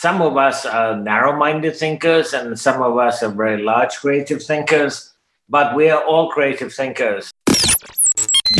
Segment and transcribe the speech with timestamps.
[0.00, 4.40] some of us are narrow minded thinkers, and some of us are very large creative
[4.40, 5.12] thinkers,
[5.48, 7.32] but we are all creative thinkers.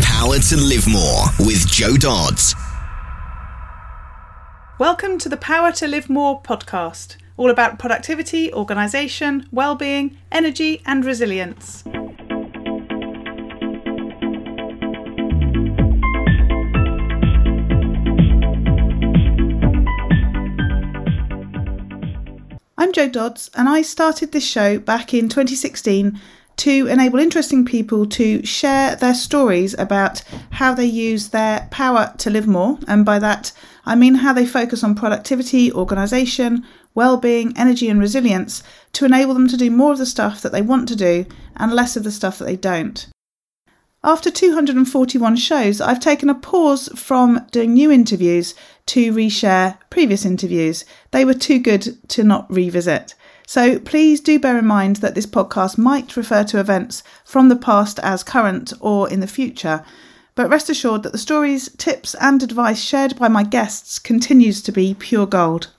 [0.02, 2.56] Power to Live More with Jo Dodds.
[4.80, 11.04] Welcome to the Power to Live More podcast, all about productivity, organisation, well-being, energy, and
[11.04, 11.84] resilience.
[22.98, 26.20] Jo Dodds, and I started this show back in 2016
[26.56, 32.28] to enable interesting people to share their stories about how they use their power to
[32.28, 32.76] live more.
[32.88, 33.52] And by that,
[33.86, 36.66] I mean how they focus on productivity, organisation,
[36.96, 40.60] well-being, energy, and resilience to enable them to do more of the stuff that they
[40.60, 43.06] want to do and less of the stuff that they don't.
[44.04, 48.54] After 241 shows, I've taken a pause from doing new interviews
[48.86, 50.84] to reshare previous interviews.
[51.10, 53.16] They were too good to not revisit.
[53.44, 57.56] So please do bear in mind that this podcast might refer to events from the
[57.56, 59.84] past as current or in the future.
[60.36, 64.70] But rest assured that the stories, tips, and advice shared by my guests continues to
[64.70, 65.72] be pure gold.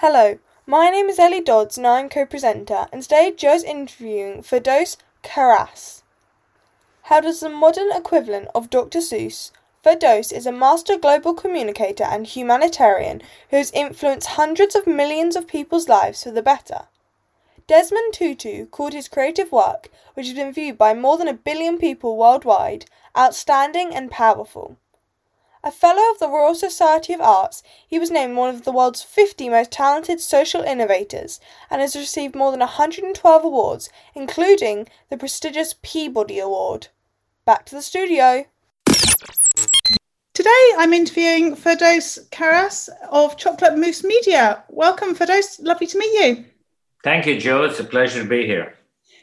[0.00, 4.96] Hello, my name is Ellie Dodds and I'm co presenter, and today Jo's interviewing Firdaus
[5.22, 5.97] Kharas.
[7.08, 8.98] How does the modern equivalent of Dr.
[8.98, 9.50] Seuss,
[9.82, 15.46] Firdaus is a master global communicator and humanitarian who has influenced hundreds of millions of
[15.46, 16.88] people's lives for the better.
[17.66, 21.78] Desmond Tutu called his creative work, which has been viewed by more than a billion
[21.78, 22.84] people worldwide,
[23.16, 24.76] outstanding and powerful.
[25.64, 29.02] A Fellow of the Royal Society of Arts, he was named one of the world's
[29.02, 35.74] 50 most talented social innovators and has received more than 112 awards, including the prestigious
[35.80, 36.88] Peabody Award.
[37.48, 38.44] Back to the studio.
[40.34, 44.62] Today I'm interviewing Firdaus Kharas of Chocolate Moose Media.
[44.68, 45.58] Welcome, Firdaus.
[45.58, 46.44] Lovely to meet you.
[47.02, 47.64] Thank you, Jo.
[47.64, 48.74] It's a pleasure to be here.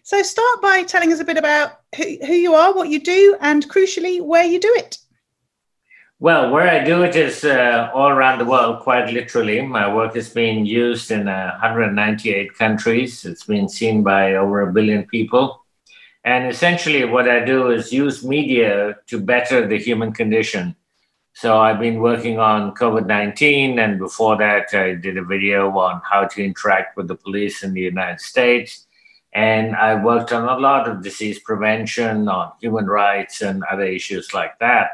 [0.02, 3.38] So, start by telling us a bit about who, who you are, what you do,
[3.42, 4.98] and crucially, where you do it.
[6.18, 9.62] Well, where I do it is uh, all around the world, quite literally.
[9.62, 13.24] My work is being used in uh, 198 countries.
[13.24, 15.65] It's been seen by over a billion people.
[16.26, 20.76] And essentially, what I do is use media to better the human condition.
[21.34, 26.02] So I've been working on COVID 19, and before that, I did a video on
[26.04, 28.88] how to interact with the police in the United States.
[29.34, 34.34] And I worked on a lot of disease prevention, on human rights, and other issues
[34.34, 34.88] like that.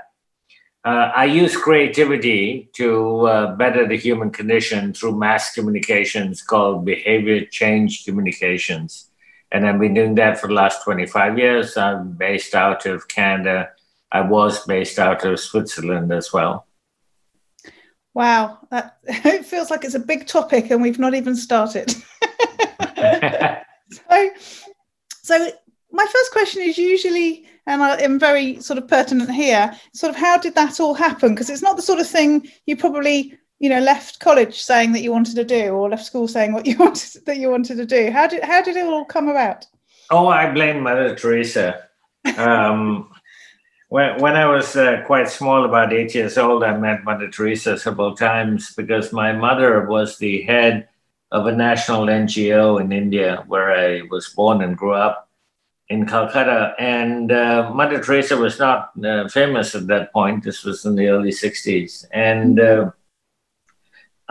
[0.83, 7.45] Uh, I use creativity to uh, better the human condition through mass communications called behavior
[7.45, 9.10] change communications.
[9.51, 11.75] And I've been doing that for the last 25 years.
[11.75, 13.69] I'm based out of Canada.
[14.12, 16.67] I was based out of Switzerland as well.
[18.13, 21.91] Wow, that it feels like it's a big topic and we've not even started.
[23.91, 24.29] so,
[25.22, 25.51] so
[25.91, 30.16] my first question is usually, and I am very sort of pertinent here, sort of
[30.16, 31.34] how did that all happen?
[31.34, 35.03] Because it's not the sort of thing you probably you know left college saying that
[35.03, 37.85] you wanted to do or left school saying what you wanted that you wanted to
[37.85, 38.11] do?
[38.11, 39.66] How did how did it all come about?
[40.09, 41.88] Oh i blame mother teresa.
[42.38, 43.11] Um,
[43.89, 47.77] when, when i was uh, quite small about eight years old i met mother teresa
[47.77, 50.88] several times because my mother was the head
[51.31, 55.29] of a national ngo in india where i was born and grew up
[55.91, 56.73] in calcutta.
[56.79, 60.43] And uh, mother teresa was not uh, famous at that point.
[60.43, 62.91] This was in the early 60s and uh,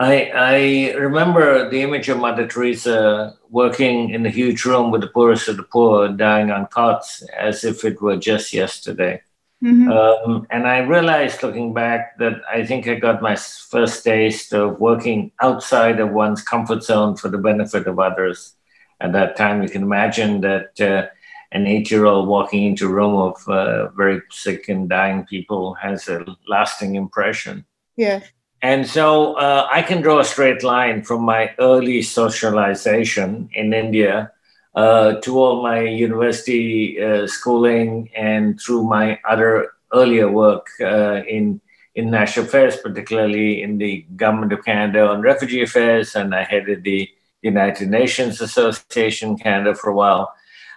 [0.01, 5.07] I, I remember the image of Mother Teresa working in a huge room with the
[5.07, 9.21] poorest of the poor, dying on cots as if it were just yesterday.
[9.63, 9.91] Mm-hmm.
[9.91, 14.79] Um, and I realized looking back that I think I got my first taste of
[14.79, 18.55] working outside of one's comfort zone for the benefit of others.
[18.99, 21.09] At that time, you can imagine that uh,
[21.51, 25.75] an eight year old walking into a room of uh, very sick and dying people
[25.75, 27.65] has a lasting impression.
[27.95, 28.21] Yeah.
[28.61, 34.31] And so uh, I can draw a straight line from my early socialization in India
[34.75, 41.59] uh, to all my university uh, schooling and through my other earlier work uh, in
[41.95, 47.09] national affairs, particularly in the government of Canada on refugee affairs, and I headed the
[47.41, 50.33] United Nations Association Canada for a while.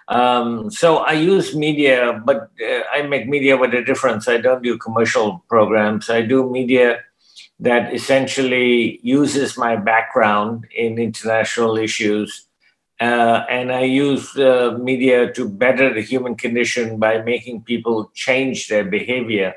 [0.07, 4.27] Um, so I use media, but uh, I make media with a difference.
[4.27, 6.09] I don't do commercial programs.
[6.09, 6.99] I do media
[7.59, 12.47] that essentially uses my background in international issues.
[12.99, 18.67] Uh, and I use uh, media to better the human condition by making people change
[18.67, 19.55] their behavior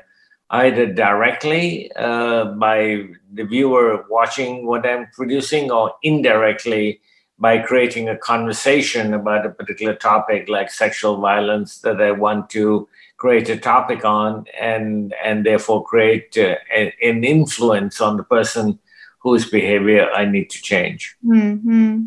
[0.51, 7.01] either directly uh, by the viewer watching what I'm producing or indirectly
[7.37, 12.87] by creating a conversation about a particular topic like sexual violence that I want to
[13.19, 18.79] create a topic on and and therefore create uh, a, an influence on the person
[19.19, 21.15] whose behavior I need to change.
[21.25, 22.05] Mm-hmm.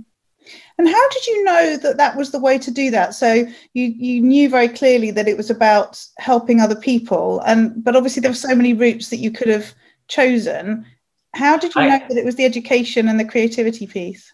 [0.79, 3.14] And how did you know that that was the way to do that?
[3.14, 7.94] So you you knew very clearly that it was about helping other people, and but
[7.94, 9.75] obviously there were so many routes that you could have
[10.08, 10.87] chosen.
[11.35, 14.32] How did you I, know that it was the education and the creativity piece?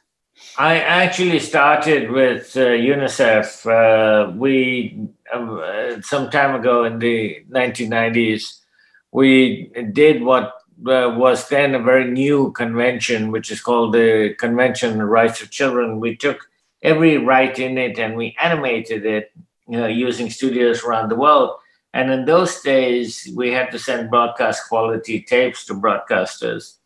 [0.56, 3.66] I actually started with uh, UNICEF.
[3.66, 8.60] Uh, we uh, some time ago in the 1990s,
[9.12, 10.54] we did what
[10.86, 15.42] uh, was then a very new convention, which is called the Convention on the Rights
[15.42, 16.00] of Children.
[16.00, 16.48] We took
[16.82, 19.32] every right in it and we animated it
[19.68, 21.56] you know, using studios around the world.
[21.92, 26.76] And in those days, we had to send broadcast quality tapes to broadcasters.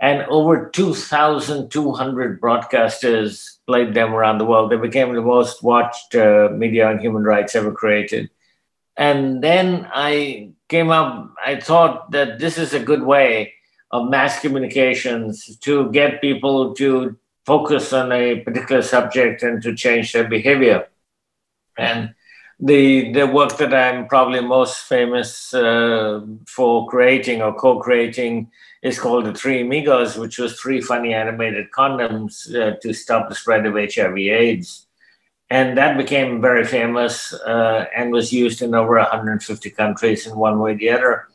[0.00, 4.70] And over 2,200 broadcasters played them around the world.
[4.70, 8.30] They became the most watched uh, media on human rights ever created.
[8.96, 13.52] And then I came up, I thought that this is a good way
[13.90, 20.12] of mass communications to get people to focus on a particular subject and to change
[20.12, 20.88] their behavior.
[21.76, 22.14] And
[22.60, 28.50] the the work that I'm probably most famous uh, for creating or co-creating
[28.82, 33.34] is called the Three Amigos, which was three funny animated condoms uh, to stop the
[33.34, 34.86] spread of HIV/AIDS
[35.50, 40.60] and that became very famous uh, and was used in over 150 countries in one
[40.60, 41.28] way or the other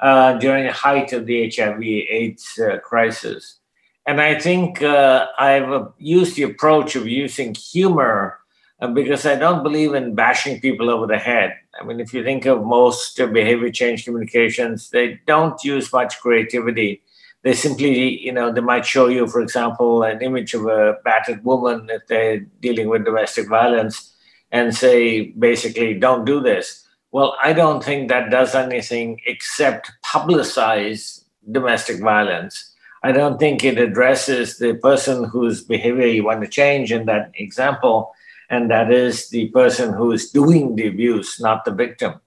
[0.00, 3.60] uh, during the height of the HIV/AIDS uh, crisis.
[4.04, 8.40] And I think uh, I've used the approach of using humor
[8.82, 11.56] Uh, because I don't believe in bashing people over the head.
[11.80, 17.00] I mean, if you think of most behavior change communications, they don't use much creativity
[17.42, 21.44] they simply, you know, they might show you, for example, an image of a battered
[21.44, 24.14] woman if they're dealing with domestic violence
[24.52, 26.86] and say, basically, don't do this.
[27.10, 32.74] Well, I don't think that does anything except publicize domestic violence.
[33.02, 37.32] I don't think it addresses the person whose behavior you want to change in that
[37.34, 38.14] example,
[38.50, 42.20] and that is the person who is doing the abuse, not the victim.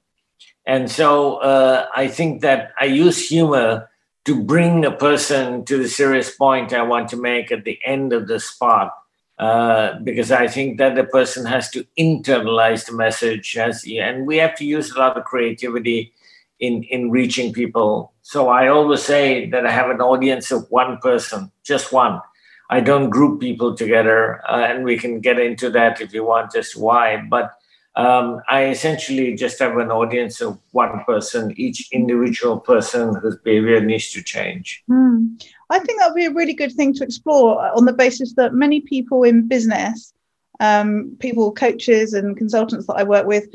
[0.66, 3.90] And so uh, I think that I use humor
[4.26, 8.14] to bring a person to the serious point I want to make at the end
[8.14, 8.92] of the spot.
[9.38, 14.56] Uh, because I think that the person has to internalize the message, and we have
[14.56, 16.14] to use a lot of creativity
[16.62, 18.14] in in reaching people.
[18.22, 22.22] So I always say that I have an audience of one person, just one.
[22.70, 26.52] I don't group people together, uh, and we can get into that if you want,
[26.52, 27.22] just why.
[27.30, 27.54] But
[27.96, 33.80] um, I essentially just have an audience of one person, each individual person whose behavior
[33.80, 34.84] needs to change.
[34.90, 35.42] Mm.
[35.70, 38.54] I think that would be a really good thing to explore on the basis that
[38.54, 40.14] many people in business,
[40.60, 43.48] um, people, coaches, and consultants that I work with,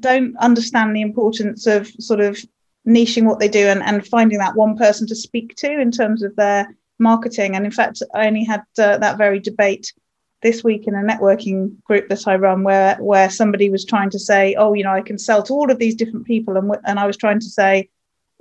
[0.00, 2.38] don't understand the importance of sort of
[2.86, 6.22] niching what they do and, and finding that one person to speak to in terms
[6.22, 7.56] of their marketing.
[7.56, 9.92] And in fact, I only had uh, that very debate
[10.42, 14.18] this week in a networking group that I run where where somebody was trying to
[14.18, 17.00] say, oh, you know, I can sell to all of these different people, and and
[17.00, 17.88] I was trying to say,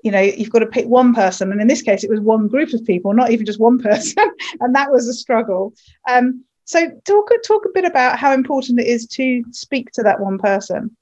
[0.03, 2.47] you know, you've got to pick one person, and in this case, it was one
[2.47, 4.25] group of people, not even just one person,
[4.59, 5.73] and that was a struggle.
[6.07, 10.19] Um, so talk talk a bit about how important it is to speak to that
[10.19, 10.95] one person.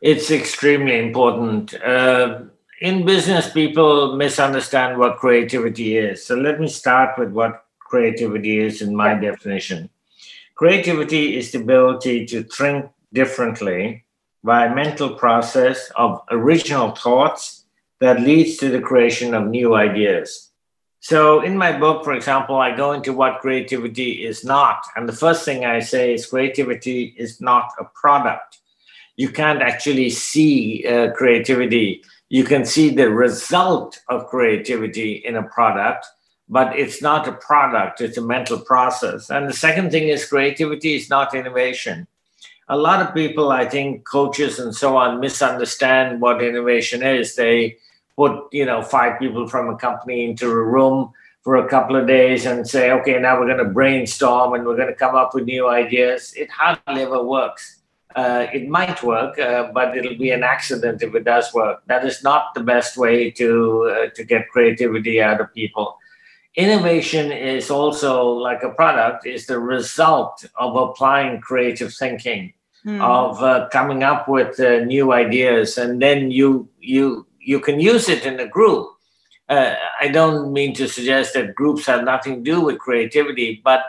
[0.00, 1.74] It's extremely important.
[1.74, 2.42] Uh,
[2.80, 6.24] in business, people misunderstand what creativity is.
[6.24, 9.30] So let me start with what creativity is in my yeah.
[9.30, 9.90] definition.
[10.54, 14.04] Creativity is the ability to think differently
[14.44, 17.64] by a mental process of original thoughts
[18.00, 20.50] that leads to the creation of new ideas.
[21.00, 24.84] So, in my book, for example, I go into what creativity is not.
[24.96, 28.58] And the first thing I say is creativity is not a product.
[29.16, 32.02] You can't actually see uh, creativity.
[32.28, 36.06] You can see the result of creativity in a product,
[36.48, 39.30] but it's not a product, it's a mental process.
[39.30, 42.06] And the second thing is creativity is not innovation.
[42.68, 47.34] A lot of people, I think, coaches and so on, misunderstand what innovation is.
[47.34, 47.78] They
[48.14, 52.06] put, you know, five people from a company into a room for a couple of
[52.06, 55.34] days and say, okay, now we're going to brainstorm and we're going to come up
[55.34, 56.34] with new ideas.
[56.36, 57.77] It hardly ever works.
[58.16, 61.82] Uh, it might work, uh, but it'll be an accident if it does work.
[61.86, 63.48] That is not the best way to
[63.84, 65.98] uh, to get creativity out of people
[66.58, 72.52] innovation is also like a product is the result of applying creative thinking
[72.84, 73.00] mm.
[73.00, 78.08] of uh, coming up with uh, new ideas and then you you you can use
[78.08, 78.88] it in a group.
[79.48, 83.80] Uh, I don't mean to suggest that groups have nothing to do with creativity, but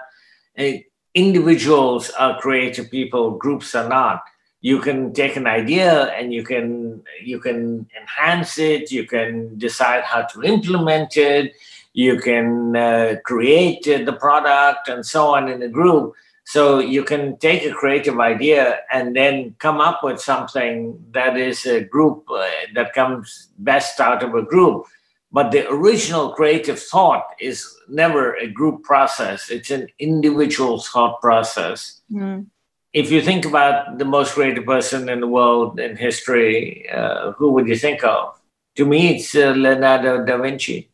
[1.13, 4.23] individuals are creative people, groups are not.
[4.61, 8.91] You can take an idea and you can you can enhance it.
[8.91, 11.53] You can decide how to implement it.
[11.93, 16.13] You can uh, create the product and so on in a group.
[16.43, 21.65] So you can take a creative idea and then come up with something that is
[21.65, 24.85] a group uh, that comes best out of a group.
[25.31, 32.01] But the original creative thought is never a group process, it's an individual thought process.
[32.11, 32.47] Mm.
[32.93, 37.51] If you think about the most creative person in the world in history, uh, who
[37.51, 38.39] would you think of?
[38.77, 40.89] To me, it's uh, Leonardo da Vinci.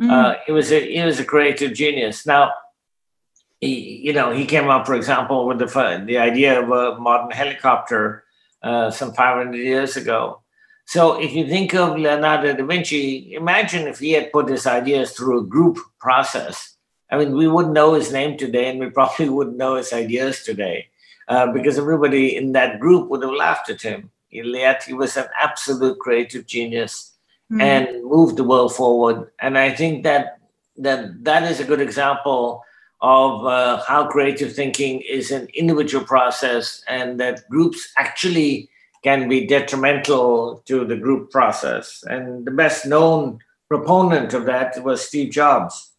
[0.00, 0.38] Mm.
[0.46, 2.24] he was a he was a creative genius.
[2.24, 2.52] Now,
[3.60, 7.30] he, you know, he came up, for example, with the the idea of a modern
[7.30, 8.24] helicopter
[8.62, 10.42] uh, some 500 years ago.
[10.88, 15.12] So, if you think of Leonardo da Vinci, imagine if he had put his ideas
[15.12, 16.76] through a group process.
[17.10, 20.42] I mean, we wouldn't know his name today, and we probably wouldn't know his ideas
[20.44, 20.88] today,
[21.28, 24.10] uh, because everybody in that group would have laughed at him.
[24.30, 27.12] Yet he was an absolute creative genius
[27.52, 27.60] mm.
[27.60, 29.30] and moved the world forward.
[29.40, 30.38] And I think that
[30.78, 32.62] that that is a good example
[33.02, 38.70] of uh, how creative thinking is an individual process and that groups actually
[39.02, 42.04] can be detrimental to the group process.
[42.06, 43.38] And the best known
[43.68, 45.92] proponent of that was Steve Jobs.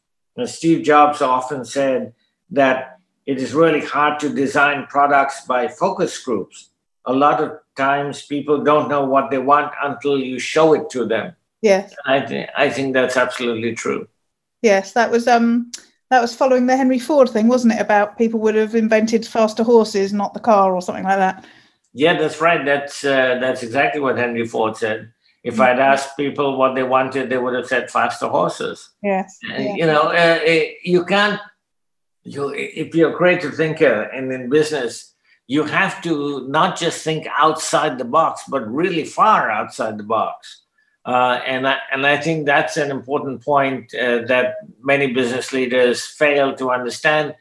[0.45, 2.13] Steve Jobs often said
[2.51, 6.69] that it is really hard to design products by focus groups.
[7.05, 11.05] A lot of times people don't know what they want until you show it to
[11.05, 11.35] them.
[11.61, 11.93] Yes.
[12.05, 14.07] I, th- I think that's absolutely true.
[14.61, 15.71] Yes, that was um
[16.09, 17.81] that was following the Henry Ford thing, wasn't it?
[17.81, 21.45] About people would have invented faster horses, not the car, or something like that.
[21.99, 22.63] Yeah, that's right.
[22.63, 25.11] That's uh, that's exactly what Henry Ford said.
[25.43, 25.63] If mm-hmm.
[25.63, 28.89] I'd asked people what they wanted, they would have said faster horses.
[29.03, 29.37] Yes.
[29.43, 29.75] Yeah.
[29.75, 30.39] You know, uh,
[30.81, 31.41] you can't.
[32.23, 35.13] You if you're a creative thinker and in business,
[35.47, 40.63] you have to not just think outside the box, but really far outside the box.
[41.05, 46.05] Uh, and, I, and I think that's an important point uh, that many business leaders
[46.05, 47.35] fail to understand.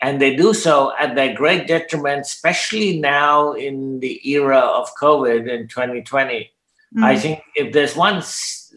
[0.00, 5.48] And they do so at their great detriment, especially now in the era of COVID
[5.48, 6.50] in 2020.
[6.94, 7.04] Mm-hmm.
[7.04, 8.22] I think if there's one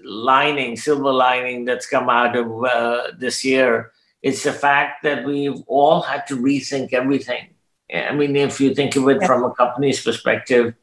[0.04, 5.62] lining, silver lining that's come out of uh, this year, it's the fact that we've
[5.68, 7.50] all had to rethink everything.
[7.94, 9.28] I mean, if you think of it yeah.
[9.28, 10.74] from a company's perspective,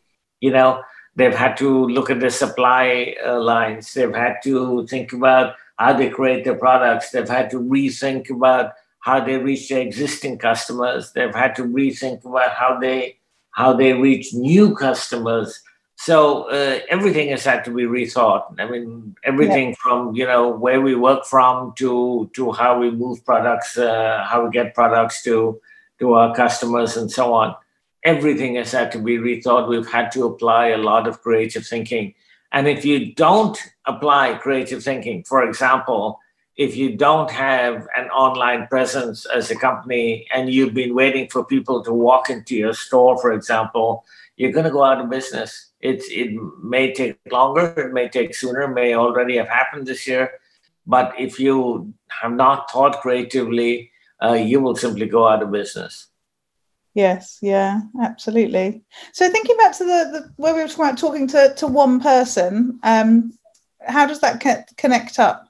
[0.40, 0.82] you know,
[1.16, 3.94] They've had to look at the supply uh, lines.
[3.94, 7.10] They've had to think about how they create their products.
[7.10, 8.72] They've had to rethink about
[9.04, 11.12] how they reach their existing customers.
[11.12, 13.18] They've had to rethink about how they
[13.50, 15.60] how they reach new customers.
[15.96, 18.58] So uh, everything has had to be rethought.
[18.58, 19.74] I mean, everything yeah.
[19.82, 24.44] from you know where we work from to to how we move products, uh, how
[24.44, 25.60] we get products to
[26.00, 27.54] to our customers, and so on
[28.04, 29.68] everything has had to be rethought.
[29.68, 32.14] We've had to apply a lot of creative thinking.
[32.52, 36.20] And if you don't apply creative thinking, for example,
[36.56, 41.44] if you don't have an online presence as a company and you've been waiting for
[41.44, 44.04] people to walk into your store, for example,
[44.36, 45.72] you're going to go out of business.
[45.80, 46.30] It's, it
[46.62, 50.38] may take longer, it may take sooner, may already have happened this year.
[50.86, 53.90] But if you have not thought creatively,
[54.22, 56.08] uh, you will simply go out of business.
[56.94, 58.84] Yes, yeah, absolutely.
[59.12, 62.00] So thinking back to the, the where we were talking about talking to, to one
[62.00, 63.32] person, um,
[63.80, 65.48] how does that co- connect up?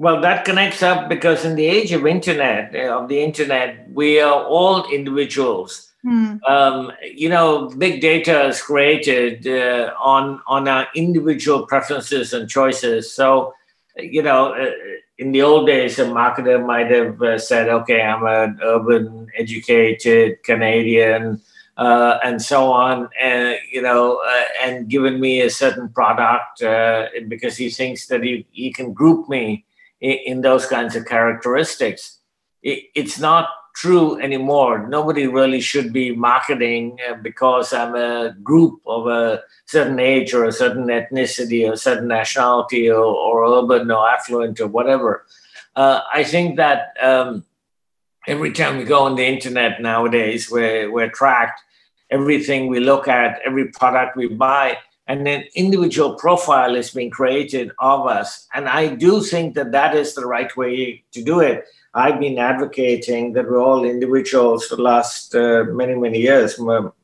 [0.00, 4.18] Well, that connects up because in the age of internet, uh, of the internet, we
[4.18, 5.92] are all individuals.
[6.02, 6.36] Hmm.
[6.48, 13.12] Um, you know, big data is created uh, on on our individual preferences and choices.
[13.12, 13.52] So,
[13.98, 14.70] you know, uh,
[15.18, 20.42] in the old days, a marketer might have uh, said, okay, I'm an urban, educated
[20.44, 21.42] Canadian,
[21.76, 27.08] uh, and so on, and you know, uh, and given me a certain product uh,
[27.28, 29.66] because he thinks that he, he can group me
[30.00, 32.18] in, those kinds of characteristics.
[32.62, 34.86] It's not true anymore.
[34.88, 40.44] Nobody really should be marketing uh, because I'm a group of a certain age or
[40.44, 45.24] a certain ethnicity or a certain nationality or, or urban or affluent or whatever.
[45.76, 47.44] Uh, I think that um,
[48.26, 51.60] every time we go on the internet nowadays, we're, we're tracked.
[52.10, 54.78] Everything we look at, every product we buy,
[55.10, 58.46] and an individual profile is being created of us.
[58.54, 62.38] And I do think that that is the right way to do it I've been
[62.38, 66.58] advocating that we're all individuals for the last uh, many, many years,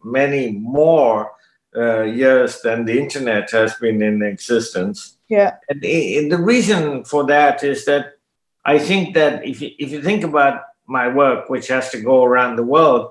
[0.05, 1.33] many more
[1.77, 5.19] uh, years than the internet has been in existence.
[5.29, 5.57] Yeah.
[5.69, 8.19] And the, the reason for that is that
[8.65, 12.25] I think that if you, if you think about my work, which has to go
[12.25, 13.11] around the world,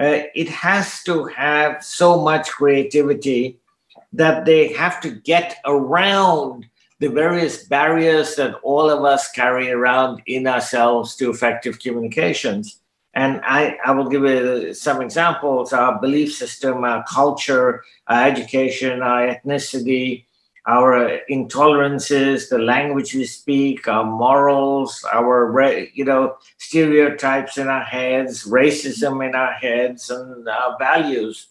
[0.00, 3.60] uh, it has to have so much creativity
[4.12, 6.66] that they have to get around
[7.00, 12.78] the various barriers that all of us carry around in ourselves to effective communications.
[13.14, 19.02] And I, I will give you some examples our belief system, our culture, our education,
[19.02, 20.24] our ethnicity,
[20.66, 25.60] our intolerances, the language we speak, our morals, our
[25.92, 31.48] you know stereotypes in our heads, racism in our heads, and our values.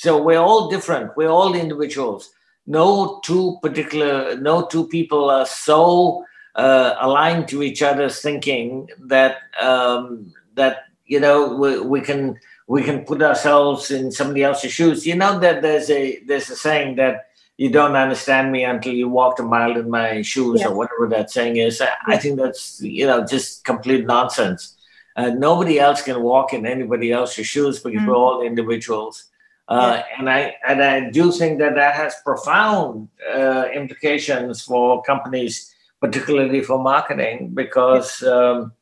[0.00, 1.14] So we're all different.
[1.14, 2.30] We're all individuals.
[2.66, 9.42] No two particular, no two people are so uh, aligned to each other's thinking that
[9.60, 15.06] um, that you know we, we can we can put ourselves in somebody else's shoes.
[15.06, 17.26] You know that there's a there's a saying that
[17.58, 21.30] you don't understand me until you walked a mile in my shoes or whatever that
[21.30, 21.82] saying is.
[21.82, 24.78] I, I think that's you know just complete nonsense.
[25.14, 28.06] Uh, nobody else can walk in anybody else's shoes because mm.
[28.06, 29.26] we're all individuals.
[29.70, 30.02] Uh.
[30.18, 36.62] And I and I do think that that has profound uh, implications for companies, particularly
[36.62, 38.72] for marketing, because um,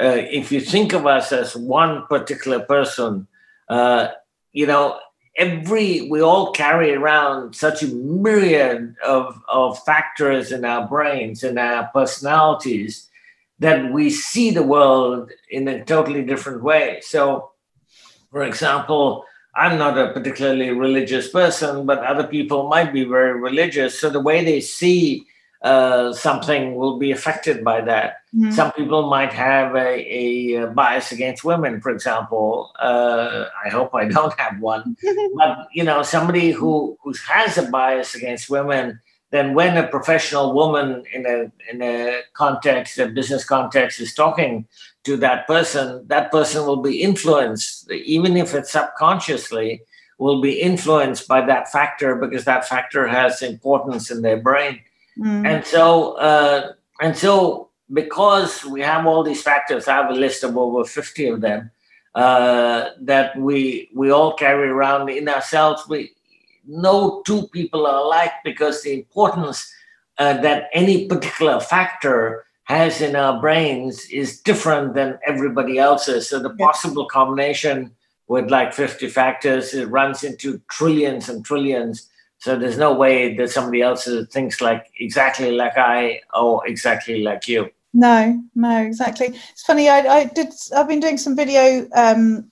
[0.00, 3.28] uh, if you think of us as one particular person,
[3.68, 4.08] uh,
[4.52, 4.98] you know
[5.36, 11.58] every we all carry around such a myriad of, of factors in our brains and
[11.58, 13.08] our personalities
[13.58, 17.50] that we see the world in a totally different way so
[18.30, 23.98] for example i'm not a particularly religious person but other people might be very religious
[23.98, 25.26] so the way they see
[25.62, 28.16] uh, something will be affected by that.
[28.34, 28.50] Mm-hmm.
[28.50, 32.72] Some people might have a, a, bias against women, for example.
[32.80, 34.96] Uh, I hope I don't have one.
[35.36, 39.00] but you know, somebody who who has a bias against women,
[39.32, 44.66] then when a professional woman in a in a context, a business context, is talking
[45.04, 49.82] to that person, that person will be influenced, even if it's subconsciously,
[50.18, 54.78] will be influenced by that factor because that factor has importance in their brain.
[55.18, 55.46] Mm.
[55.46, 60.44] And so, uh, and so, because we have all these factors, I have a list
[60.44, 61.70] of over fifty of them
[62.14, 65.88] uh, that we we all carry around in ourselves.
[65.88, 66.12] We
[66.66, 69.72] no two people are alike because the importance
[70.18, 76.28] uh, that any particular factor has in our brains is different than everybody else's.
[76.28, 77.92] So the possible combination
[78.28, 82.08] with like 50 factors, it runs into trillions and trillions.
[82.38, 87.48] So there's no way that somebody else thinks like exactly like I or exactly like
[87.48, 87.70] you.
[87.94, 89.28] No, no, exactly.
[89.52, 89.88] It's funny.
[89.88, 90.48] I, I did.
[90.74, 92.50] I've been doing some video um,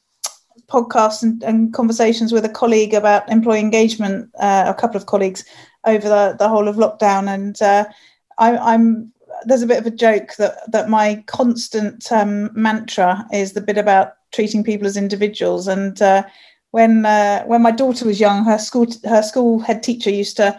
[0.70, 4.30] podcasts and, and, conversations with a colleague about employee engagement.
[4.38, 5.44] Uh, a couple of colleagues
[5.84, 7.84] over the, the whole of lockdown, and uh,
[8.38, 9.12] I, am
[9.44, 13.78] there's a bit of a joke that that my constant um, mantra is the bit
[13.78, 16.00] about treating people as individuals and.
[16.00, 16.22] Uh,
[16.72, 20.56] when uh, when my daughter was young, her school her school head teacher used to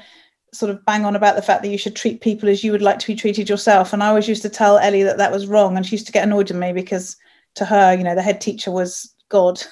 [0.54, 2.82] sort of bang on about the fact that you should treat people as you would
[2.82, 3.94] like to be treated yourself.
[3.94, 6.12] And I always used to tell Ellie that that was wrong, and she used to
[6.12, 7.16] get annoyed with me because
[7.56, 9.64] to her, you know, the head teacher was God.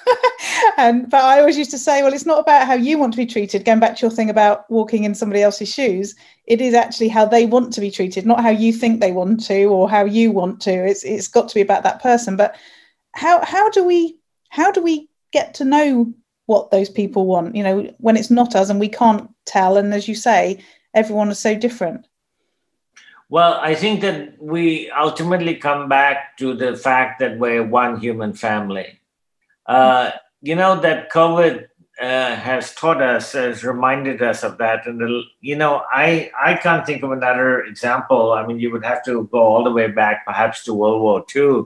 [0.76, 3.12] and um, but I always used to say, well, it's not about how you want
[3.12, 3.64] to be treated.
[3.64, 7.26] Going back to your thing about walking in somebody else's shoes, it is actually how
[7.26, 10.32] they want to be treated, not how you think they want to or how you
[10.32, 10.72] want to.
[10.72, 12.36] It's it's got to be about that person.
[12.36, 12.56] But
[13.14, 14.18] how how do we
[14.48, 16.12] how do we get to know
[16.46, 19.94] what those people want you know when it's not us and we can't tell and
[19.94, 20.58] as you say
[20.94, 22.06] everyone is so different
[23.28, 28.32] well i think that we ultimately come back to the fact that we're one human
[28.32, 28.99] family
[29.70, 30.10] uh,
[30.42, 31.66] you know that covid
[32.00, 34.86] uh, has taught us has reminded us of that.
[34.86, 38.32] And the, you know i i can't think of another example.
[38.32, 41.24] I mean you would have to go all the way back perhaps to world war
[41.36, 41.64] ii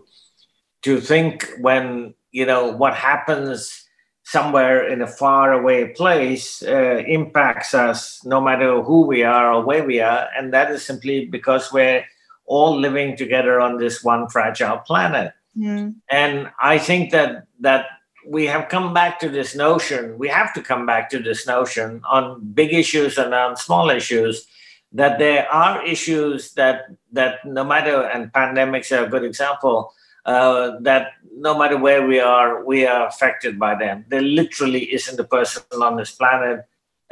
[0.82, 3.86] to think when you know what happens
[4.24, 9.84] somewhere in a faraway place uh, impacts us no matter who we are or where
[9.84, 10.28] we are.
[10.36, 12.04] And that is simply because we're
[12.46, 15.32] all living together on this one fragile planet.
[15.56, 15.94] Mm.
[16.10, 17.86] and i think that that
[18.26, 22.00] we have come back to this notion we have to come back to this notion
[22.08, 24.46] on big issues and on small issues
[24.92, 29.92] that there are issues that that no matter and pandemics are a good example
[30.24, 34.04] uh, that no matter where we are, we are affected by them.
[34.08, 36.64] There literally isn't a person on this planet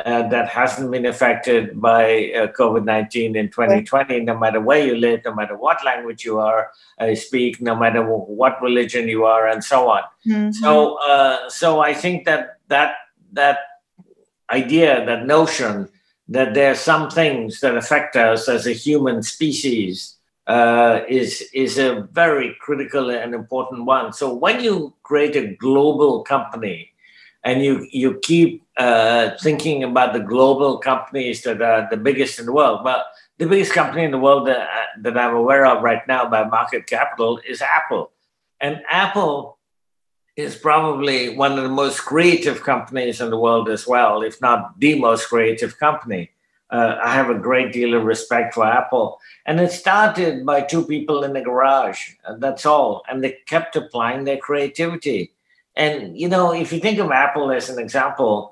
[0.04, 4.96] uh, that hasn't been affected by uh, COVID 19 in 2020, no matter where you
[4.96, 9.48] live, no matter what language you are, uh, speak, no matter what religion you are,
[9.48, 10.02] and so on.
[10.26, 10.52] Mm-hmm.
[10.52, 12.94] So, uh, so I think that that
[13.32, 13.58] that
[14.50, 15.88] idea, that notion
[16.28, 21.78] that there are some things that affect us as a human species uh, is is
[21.78, 24.12] a very critical and important one.
[24.12, 26.90] So when you create a global company
[27.44, 32.46] and you you keep uh, thinking about the global companies that are the biggest in
[32.46, 33.04] the world, well,
[33.38, 34.68] the biggest company in the world that,
[35.04, 38.04] that I'm aware of right now by market capital is Apple,
[38.60, 39.58] and Apple
[40.36, 44.78] is probably one of the most creative companies in the world as well, if not
[44.80, 46.30] the most creative company.
[46.70, 49.20] Uh, I have a great deal of respect for Apple.
[49.44, 52.00] And it started by two people in the garage.
[52.38, 53.02] That's all.
[53.08, 55.32] And they kept applying their creativity.
[55.76, 58.51] And, you know, if you think of Apple as an example,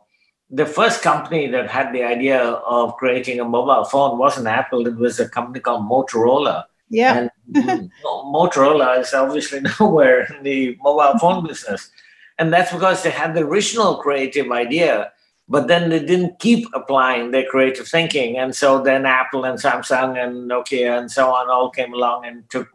[0.51, 4.97] the first company that had the idea of creating a mobile phone wasn't Apple, it
[4.97, 6.65] was a company called Motorola.
[6.89, 7.29] Yeah.
[7.55, 11.91] And Motorola is obviously nowhere in the mobile phone business.
[12.39, 15.13] And that's because they had the original creative idea,
[15.49, 18.37] but then they didn't keep applying their creative thinking.
[18.37, 22.49] And so then Apple and Samsung and Nokia and so on all came along and
[22.51, 22.69] took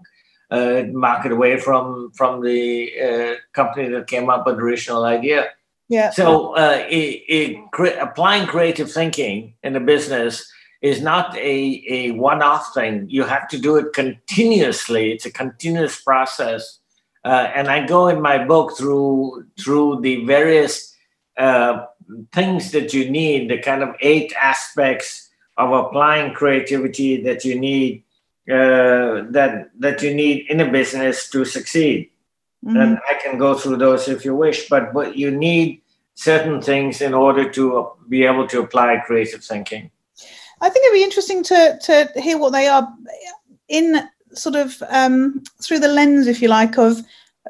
[0.52, 5.48] uh, market away from from the uh, company that came up with the original idea.
[5.88, 6.10] Yeah.
[6.10, 12.12] So uh, it, it, cre- applying creative thinking in a business is not a, a
[12.12, 13.08] one-off thing.
[13.10, 15.12] You have to do it continuously.
[15.12, 16.80] It's a continuous process.
[17.24, 20.96] Uh, and I go in my book through through the various
[21.38, 21.86] uh,
[22.32, 28.04] things that you need, the kind of eight aspects of applying creativity that you need
[28.48, 32.12] uh, that that you need in a business to succeed.
[32.66, 32.78] Mm-hmm.
[32.78, 35.82] And I can go through those if you wish, but but you need
[36.16, 39.92] certain things in order to be able to apply creative thinking.
[40.62, 42.88] I think it'd be interesting to to hear what they are
[43.68, 47.02] in sort of um, through the lens, if you like, of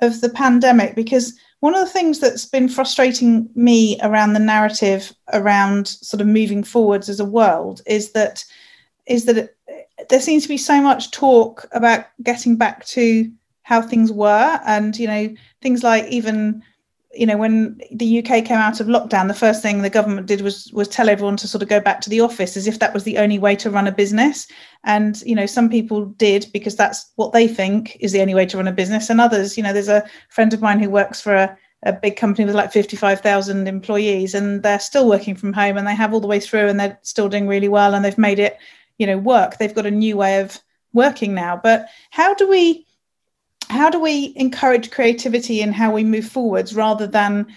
[0.01, 5.13] of the pandemic, because one of the things that's been frustrating me around the narrative
[5.34, 8.43] around sort of moving forwards as a world is that
[9.06, 9.58] is that it,
[10.10, 13.32] there seems to be so much talk about getting back to
[13.65, 16.63] how things were, and you know things like even
[17.15, 20.41] you know, when the UK came out of lockdown, the first thing the government did
[20.41, 22.93] was was tell everyone to sort of go back to the office as if that
[22.93, 24.47] was the only way to run a business.
[24.84, 28.45] And you know, some people did because that's what they think is the only way
[28.47, 31.21] to run a business, and others, you know, there's a friend of mine who works
[31.21, 35.78] for a, a big company with like 55,000 employees, and they're still working from home,
[35.78, 38.17] and they have all the way through, and they're still doing really well, and they've
[38.17, 38.58] made it,
[38.97, 39.58] you know, work.
[39.58, 40.60] They've got a new way of
[40.93, 41.60] working now.
[41.62, 42.85] But how do we
[43.69, 47.47] how do we encourage creativity in how we move forwards rather than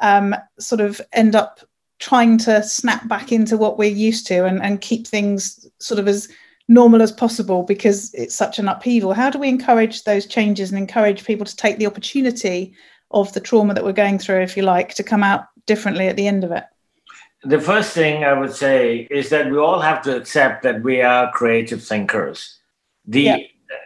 [0.00, 1.60] um, sort of end up
[1.98, 6.06] trying to snap back into what we're used to and, and keep things sort of
[6.06, 6.28] as
[6.68, 9.14] normal as possible because it's such an upheaval?
[9.14, 12.74] How do we encourage those changes and encourage people to take the opportunity
[13.10, 16.16] of the trauma that we're going through if you like to come out differently at
[16.16, 16.64] the end of it?
[17.44, 21.02] The first thing i would say is that we all have to accept that we
[21.02, 22.58] are creative thinkers.
[23.06, 23.38] The yeah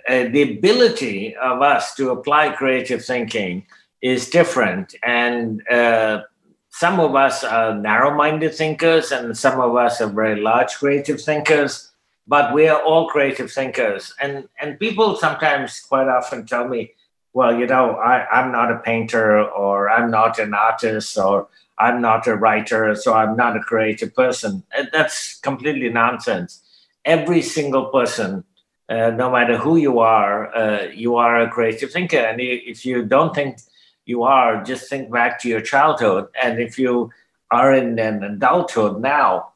[0.09, 3.67] uh, the ability of us to apply creative thinking
[4.01, 4.95] is different.
[5.03, 6.23] And uh,
[6.71, 11.21] some of us are narrow minded thinkers, and some of us are very large creative
[11.21, 11.91] thinkers,
[12.27, 14.15] but we are all creative thinkers.
[14.21, 16.93] And, and people sometimes quite often tell me,
[17.35, 22.01] well, you know, I, I'm not a painter, or I'm not an artist, or I'm
[22.01, 24.63] not a writer, so I'm not a creative person.
[24.77, 26.63] And that's completely nonsense.
[27.05, 28.45] Every single person
[28.93, 32.19] uh, no matter who you are, uh, you are a creative thinker.
[32.19, 33.59] And if you don't think
[34.05, 36.27] you are, just think back to your childhood.
[36.43, 37.11] And if you
[37.51, 39.53] are in an adulthood now,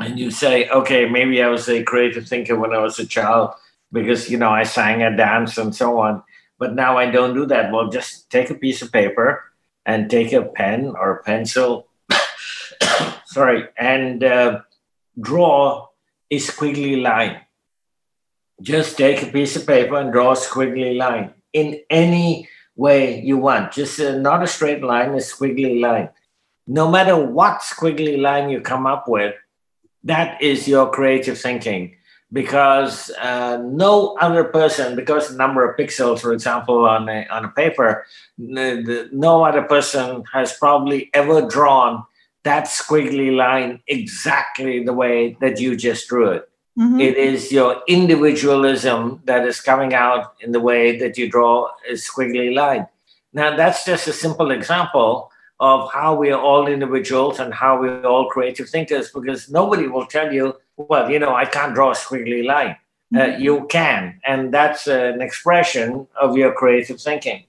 [0.00, 3.50] and you say, okay, maybe I was a creative thinker when I was a child
[3.92, 6.22] because, you know, I sang and danced and so on.
[6.58, 7.72] But now I don't do that.
[7.72, 9.44] Well, just take a piece of paper
[9.86, 11.86] and take a pen or a pencil,
[13.26, 14.60] sorry, and uh,
[15.20, 15.88] draw
[16.30, 17.40] a squiggly line
[18.62, 23.36] just take a piece of paper and draw a squiggly line in any way you
[23.36, 23.72] want.
[23.72, 26.10] Just uh, not a straight line, a squiggly line.
[26.66, 29.34] No matter what squiggly line you come up with,
[30.04, 31.94] that is your creative thinking
[32.32, 37.44] because uh, no other person, because the number of pixels, for example, on a, on
[37.44, 38.04] a paper,
[38.36, 42.04] no other person has probably ever drawn
[42.44, 46.47] that squiggly line exactly the way that you just drew it.
[46.78, 47.00] Mm-hmm.
[47.00, 51.94] It is your individualism that is coming out in the way that you draw a
[51.94, 52.86] squiggly line.
[53.32, 58.06] Now, that's just a simple example of how we are all individuals and how we're
[58.06, 61.94] all creative thinkers because nobody will tell you, well, you know, I can't draw a
[61.94, 62.76] squiggly line.
[63.12, 63.34] Uh, mm-hmm.
[63.34, 64.20] Uh, you can.
[64.24, 67.44] And that's an expression of your creative thinking.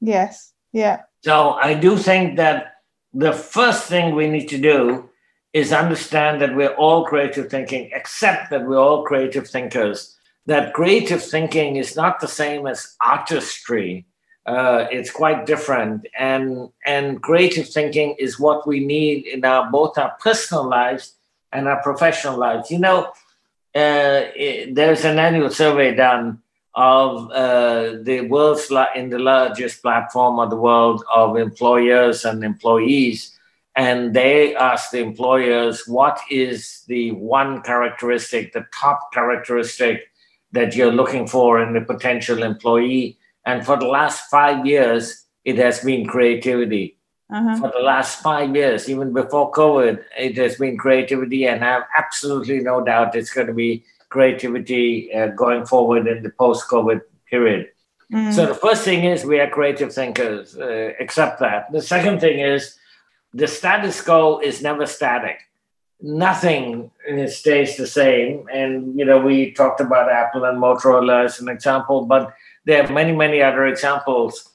[0.00, 0.52] Yes.
[0.72, 1.02] Yeah.
[1.24, 2.76] So I do think that
[3.12, 5.07] the first thing we need to do
[5.52, 10.16] is understand that we're all creative thinking, except that we're all creative thinkers.
[10.46, 14.06] That creative thinking is not the same as artistry.
[14.46, 19.98] Uh, it's quite different, and and creative thinking is what we need in our both
[19.98, 21.14] our personal lives
[21.52, 22.70] and our professional lives.
[22.70, 23.12] You know,
[23.74, 26.42] uh, it, there's an annual survey done
[26.74, 33.37] of uh, the world's in the largest platform of the world of employers and employees
[33.78, 40.02] and they ask the employers what is the one characteristic the top characteristic
[40.52, 45.56] that you're looking for in a potential employee and for the last five years it
[45.56, 46.98] has been creativity
[47.30, 47.56] uh-huh.
[47.60, 51.84] for the last five years even before covid it has been creativity and i have
[51.96, 57.68] absolutely no doubt it's going to be creativity uh, going forward in the post-COVID period.
[58.12, 58.32] Mm.
[58.32, 60.56] So the first thing is we are creative thinkers.
[60.56, 61.70] Uh, accept that.
[61.72, 62.77] The second thing is
[63.32, 65.40] the status quo is never static.
[66.00, 66.90] Nothing
[67.26, 68.46] stays the same.
[68.52, 72.92] And you know we talked about Apple and Motorola as an example, but there are
[72.92, 74.50] many many other examples.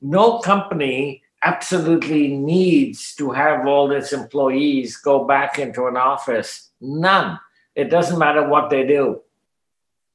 [0.00, 6.70] No company absolutely needs to have all its employees go back into an office.
[6.80, 7.38] None
[7.78, 9.20] it doesn't matter what they do.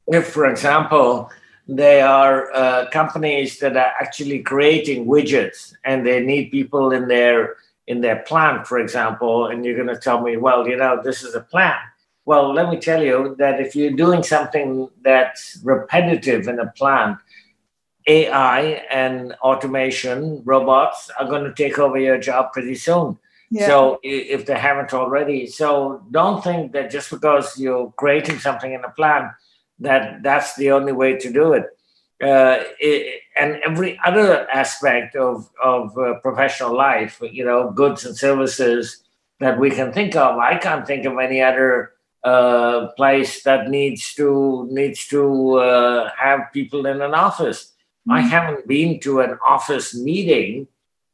[0.08, 1.32] If, for example,
[1.66, 7.56] they are uh, companies that are actually creating widgets and they need people in their
[7.88, 11.24] in their plant, for example, and you're going to tell me, well, you know, this
[11.24, 11.80] is a plant.
[12.26, 17.18] Well, let me tell you that if you're doing something that's repetitive in a plant,
[18.08, 23.18] AI and automation, robots are going to take over your job pretty soon.
[23.50, 23.68] Yeah.
[23.68, 28.84] So if they haven't already, so don't think that just because you're creating something in
[28.84, 29.32] a plan,
[29.80, 31.66] that that's the only way to do it.
[32.22, 38.16] Uh, it and every other aspect of of uh, professional life, you know, goods and
[38.16, 39.04] services
[39.40, 40.38] that we can think of.
[40.38, 46.54] I can't think of any other uh, place that needs to needs to uh, have
[46.54, 47.74] people in an office.
[48.08, 48.12] Mm-hmm.
[48.12, 50.68] I haven't been to an office meeting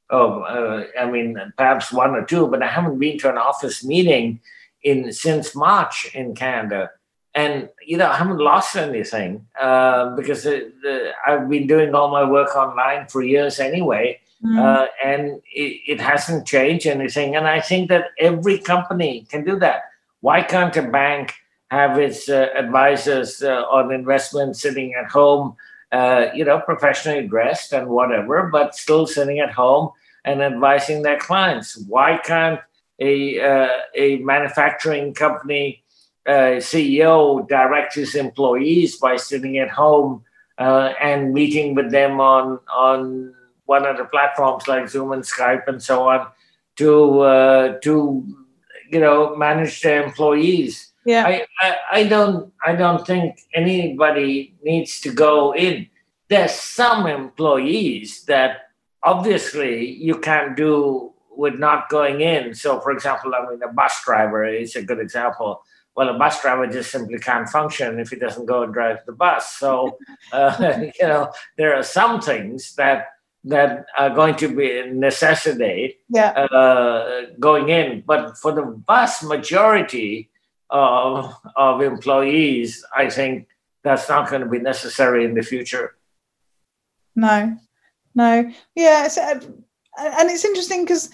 [0.10, 3.84] oh, uh, I mean, perhaps one or two, but I haven't been to an office
[3.84, 4.42] meeting
[4.84, 6.92] in since March in Canada.
[7.36, 12.10] And you know, I haven't lost anything uh, because the, the, I've been doing all
[12.10, 14.58] my work online for years anyway, mm.
[14.58, 17.36] uh, and it, it, hasn't changed anything.
[17.36, 19.84] And I think that every company can do that.
[20.22, 21.34] Why can't a bank
[21.70, 25.56] have its uh, advisors uh, on investment sitting at home,
[25.92, 29.92] uh, you know, professionally dressed and whatever, but still sitting at home
[30.26, 31.78] and advising their clients.
[31.88, 32.60] Why can't
[33.00, 35.84] a, uh, a manufacturing company
[36.28, 40.24] uh, CEO directs his employees by sitting at home
[40.58, 43.34] uh, and meeting with them on, on
[43.66, 46.28] one of the platforms like Zoom and Skype and so on
[46.78, 48.24] to, uh, to
[48.90, 50.92] you know, manage their employees?
[51.06, 51.26] Yeah.
[51.26, 55.88] I, I, I don't I don't think anybody needs to go in.
[56.28, 58.70] There's some employees that
[59.02, 62.54] obviously you can't do with not going in.
[62.54, 65.64] So, for example, I mean, a bus driver is a good example.
[66.00, 69.12] Well, a bus driver just simply can't function if he doesn't go and drive the
[69.12, 69.58] bus.
[69.58, 69.98] So,
[70.32, 73.08] uh, you know, there are some things that
[73.44, 76.30] that are going to be a necessity yeah.
[76.30, 78.04] uh, going in.
[78.08, 80.30] But for the vast majority
[80.70, 83.50] of, of employees, I think
[83.84, 85.98] that's not going to be necessary in the future.
[87.14, 87.58] No,
[88.16, 89.42] no, yeah, it's, uh,
[89.98, 91.10] and it's interesting because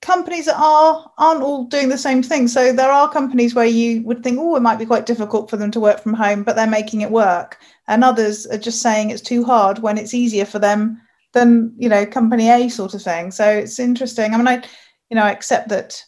[0.00, 2.48] companies that are aren't all doing the same thing.
[2.48, 5.56] So there are companies where you would think, oh, it might be quite difficult for
[5.56, 7.58] them to work from home, but they're making it work,
[7.88, 11.00] and others are just saying it's too hard when it's easier for them
[11.32, 13.30] than you know company A sort of thing.
[13.30, 14.34] So it's interesting.
[14.34, 14.62] I mean, I
[15.10, 16.02] you know I accept that.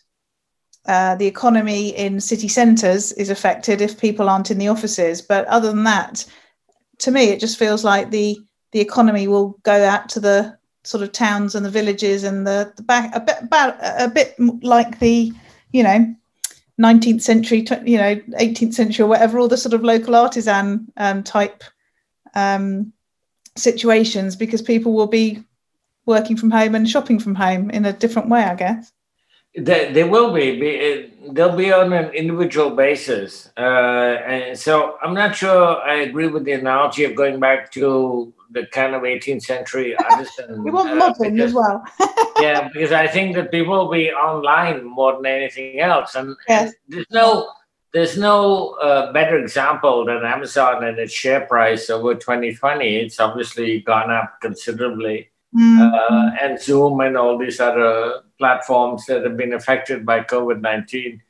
[0.86, 5.46] Uh, the economy in city centres is affected if people aren't in the offices, but
[5.46, 6.24] other than that,
[6.96, 8.38] to me, it just feels like the
[8.72, 12.72] the economy will go out to the sort of towns and the villages and the,
[12.76, 15.32] the back a bit about a bit like the
[15.72, 16.14] you know
[16.80, 21.22] 19th century you know 18th century or whatever all the sort of local artisan um,
[21.22, 21.62] type
[22.34, 22.92] um,
[23.56, 25.42] situations because people will be
[26.06, 28.92] working from home and shopping from home in a different way i guess
[29.56, 30.58] they, they will be.
[30.60, 31.12] be.
[31.32, 33.50] They'll be on an individual basis.
[33.56, 38.32] Uh, and so I'm not sure I agree with the analogy of going back to
[38.52, 40.62] the kind of 18th century artisan.
[40.62, 41.84] we want uh, modern because, as well.
[42.40, 46.14] yeah, because I think that people will be online more than anything else.
[46.14, 46.72] And, yes.
[46.88, 47.50] there's no
[47.92, 52.96] there's no uh, better example than Amazon and its share price over 2020.
[52.96, 55.30] It's obviously gone up considerably.
[55.52, 55.82] Mm-hmm.
[55.82, 61.22] Uh, and Zoom and all these other platforms that have been affected by COVID 19.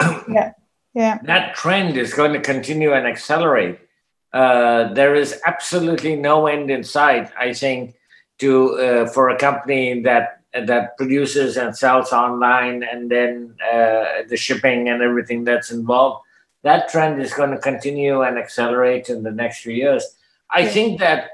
[0.28, 0.52] yeah.
[0.94, 1.18] Yeah.
[1.24, 3.78] That trend is going to continue and accelerate.
[4.32, 7.94] Uh, there is absolutely no end in sight, I think,
[8.38, 14.38] to uh, for a company that that produces and sells online and then uh, the
[14.38, 16.24] shipping and everything that's involved.
[16.62, 20.02] That trend is going to continue and accelerate in the next few years.
[20.50, 20.70] I yeah.
[20.70, 21.30] think that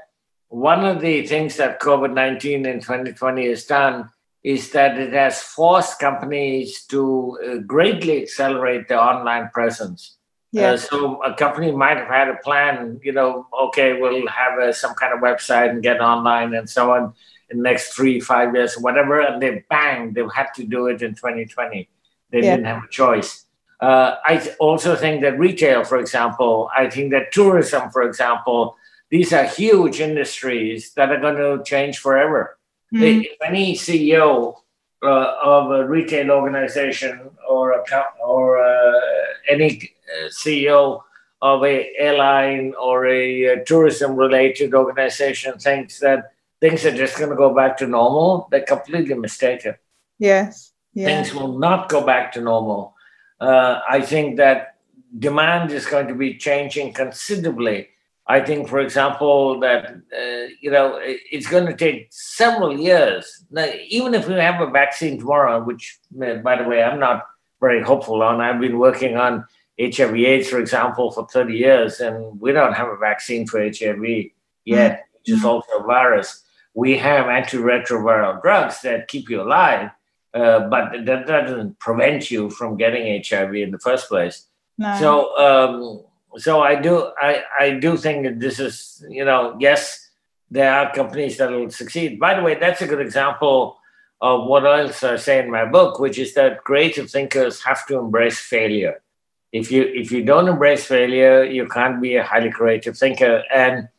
[0.49, 4.09] one of the things that COVID 19 in 2020 has done
[4.43, 10.17] is that it has forced companies to uh, greatly accelerate their online presence.
[10.51, 10.71] Yeah.
[10.71, 14.73] Uh, so a company might have had a plan, you know, okay, we'll have a,
[14.73, 17.13] some kind of website and get online and so on
[17.49, 21.01] in the next three, five years, whatever, and they bang, they had to do it
[21.01, 21.89] in 2020.
[22.29, 22.55] They yeah.
[22.55, 23.45] didn't have a choice.
[23.79, 28.77] Uh, I also think that retail, for example, I think that tourism, for example,
[29.09, 32.57] these are huge industries that are going to change forever.
[32.93, 33.21] Mm-hmm.
[33.21, 34.55] If any CEO
[35.01, 37.83] uh, of a retail organization or a
[38.25, 38.99] or uh,
[39.49, 41.01] any uh, CEO
[41.41, 47.29] of a airline or a, a tourism related organization thinks that things are just going
[47.29, 49.75] to go back to normal, they're completely mistaken.
[50.17, 50.71] Yes.
[50.93, 51.07] Yeah.
[51.07, 52.95] Things will not go back to normal.
[53.41, 54.75] Uh, I think that
[55.19, 57.89] demand is going to be changing considerably.
[58.25, 63.45] I think, for example, that uh, you know it's going to take several years.
[63.51, 67.25] Now, even if we have a vaccine tomorrow, which, uh, by the way, I'm not
[67.59, 68.41] very hopeful on.
[68.41, 69.45] I've been working on
[69.79, 74.31] HIV/AIDS, for example, for 30 years, and we don't have a vaccine for HIV
[74.65, 75.17] yet, mm-hmm.
[75.17, 79.91] which is also a virus we have antiretroviral drugs that keep you alive,
[80.33, 84.47] uh, but that doesn't prevent you from getting HIV in the first place.
[84.77, 84.97] No.
[84.99, 86.03] So, um,
[86.37, 90.09] so I do, I, I do think that this is, you know, yes,
[90.49, 92.19] there are companies that will succeed.
[92.19, 93.77] By the way, that's a good example
[94.21, 97.99] of what else I say in my book, which is that creative thinkers have to
[97.99, 99.01] embrace failure.
[99.51, 103.43] If you if you don't embrace failure, you can't be a highly creative thinker.
[103.53, 103.89] And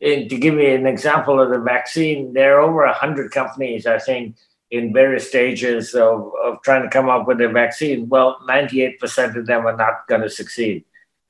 [0.00, 3.98] and to give you an example of the vaccine, there are over 100 companies, I
[3.98, 4.36] think,
[4.70, 8.08] in various stages of, of trying to come up with a vaccine.
[8.08, 10.84] Well, 98% of them are not going to succeed.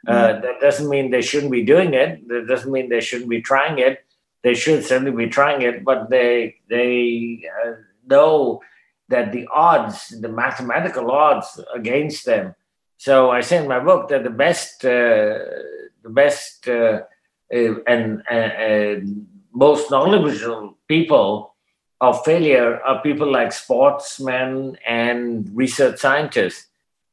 [0.07, 2.27] Uh, that doesn't mean they shouldn't be doing it.
[2.29, 4.05] That doesn't mean they shouldn't be trying it.
[4.43, 7.73] They should certainly be trying it, but they they uh,
[8.07, 8.61] know
[9.09, 12.55] that the odds, the mathematical odds against them.
[12.97, 15.39] So I say in my book that the best, uh,
[16.03, 17.01] the best uh,
[17.53, 19.01] uh, and uh, uh,
[19.53, 21.55] most knowledgeable people
[22.01, 26.67] of failure are people like sportsmen and research scientists.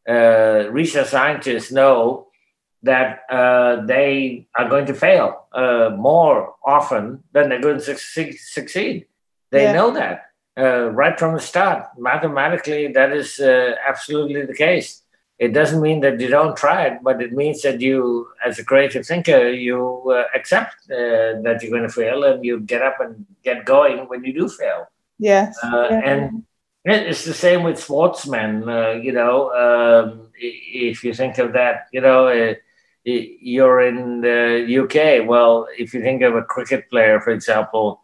[0.08, 2.28] Uh, research scientists know
[2.84, 8.34] that uh, they are going to fail uh, more often than they're going to su-
[8.34, 9.06] succeed.
[9.52, 9.74] They yeah.
[9.74, 11.88] know that right from the start.
[11.98, 15.04] Mathematically, that is absolutely the case
[15.40, 18.64] it doesn't mean that you don't try it, but it means that you, as a
[18.64, 19.80] creative thinker, you
[20.12, 24.08] uh, accept uh, that you're going to fail and you get up and get going
[24.10, 24.88] when you do fail.
[25.20, 25.58] Yes.
[25.64, 26.02] Uh, yeah.
[26.06, 26.44] And
[26.86, 28.70] it's the same with sportsmen.
[28.70, 32.54] Uh, you know, um, if you think of that, you know, uh,
[33.06, 35.28] you're in the UK.
[35.28, 38.02] Well, if you think of a cricket player, for example,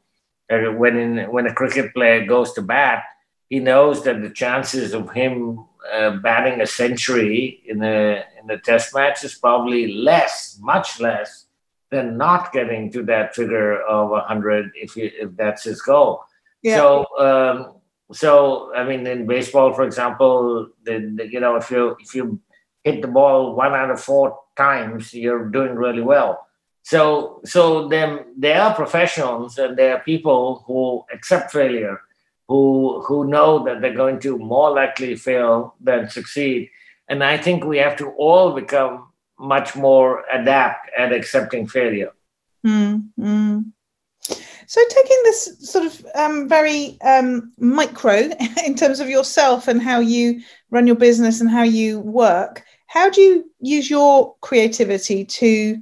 [0.50, 3.04] uh, when in, when a cricket player goes to bat,
[3.50, 8.58] he knows that the chances of him uh, batting a century in a in a
[8.60, 11.46] test match is probably less, much less
[11.90, 16.24] than not getting to that figure of 100 if you, if that's his goal.
[16.62, 16.78] Yeah.
[16.78, 17.74] So um,
[18.12, 22.40] so I mean in baseball, for example, the, the, you know if you if you
[22.84, 26.32] hit the ball one out of four times, you're doing really well.
[26.84, 31.98] So so them there are professionals and there are people who accept failure
[32.50, 36.70] who who know that they're going to more likely fail than succeed.
[37.08, 39.08] And I think we have to all become
[39.40, 42.12] much more adept at accepting failure.
[42.66, 43.10] Mm,
[44.66, 48.16] So, taking this sort of um, very um, micro
[48.66, 53.08] in terms of yourself and how you run your business and how you work, how
[53.08, 55.82] do you use your creativity to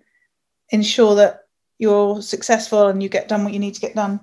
[0.69, 1.45] ensure that
[1.79, 4.19] you're successful and you get done what you need to get done?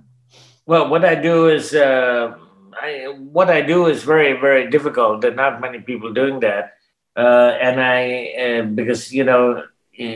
[0.66, 2.34] Well, what I do is uh,
[2.80, 5.22] I, what I do is very very difficult.
[5.22, 6.74] There are not many people doing that,
[7.16, 9.64] uh, and I uh, because you know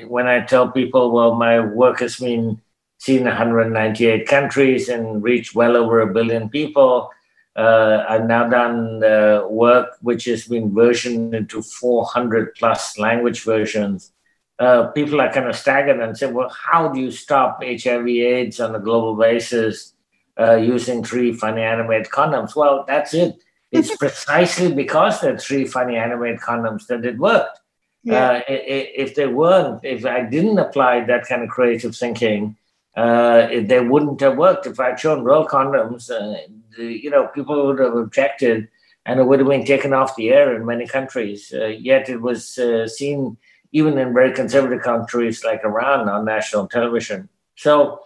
[0.07, 2.61] when I tell people, well, my work has been
[2.99, 7.11] seen in 198 countries and reached well over a billion people.
[7.59, 14.13] Uh, I've now done uh, work which has been versioned into 400 plus language versions.
[14.59, 18.75] Uh, people are kind of staggered and say, well, how do you stop HIV/AIDS on
[18.75, 19.95] a global basis?
[20.39, 22.55] uh, using three funny animated condoms.
[22.55, 23.43] Well, that's it.
[23.73, 27.61] It's precisely because there are three funny animated condoms that it worked.
[28.05, 28.29] Yeah.
[28.29, 32.57] Uh, if they weren't, if I didn't apply that kind of creative thinking,
[32.97, 34.67] uh, they wouldn't have worked.
[34.67, 36.39] If I'd shown real condoms, uh,
[36.77, 38.69] the, you know, people would have objected
[39.07, 41.53] and it would have been taken off the air in many countries.
[41.55, 43.37] Uh, yet it was uh, seen
[43.73, 47.29] even in very conservative countries like Iran on national television.
[47.57, 48.01] So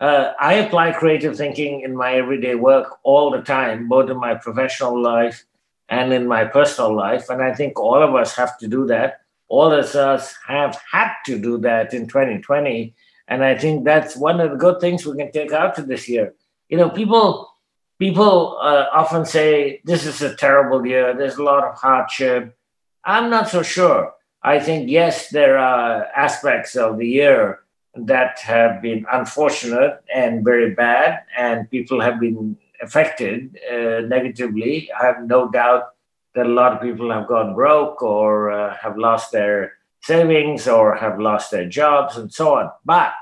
[0.00, 4.34] uh, I apply creative thinking in my everyday work all the time, both in my
[4.34, 5.44] professional life
[5.88, 7.28] and in my personal life.
[7.30, 9.20] And I think all of us have to do that.
[9.48, 12.94] All of us have had to do that in 2020.
[13.28, 16.08] And I think that's one of the good things we can take out of this
[16.08, 16.34] year.
[16.68, 17.53] You know, people
[17.98, 21.14] people uh, often say this is a terrible year.
[21.14, 22.56] There's a lot of hardship.
[23.04, 24.12] I'm not so sure.
[24.42, 27.60] I think yes, there are aspects of the year
[27.94, 34.90] that have been unfortunate and very bad, and people have been affected uh, negatively.
[34.92, 35.94] I have no doubt
[36.34, 40.94] that a lot of people have gone broke or uh, have lost their savings or
[40.94, 42.70] have lost their jobs and so on.
[42.84, 43.14] But